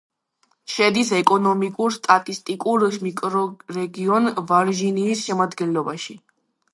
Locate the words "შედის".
0.75-1.09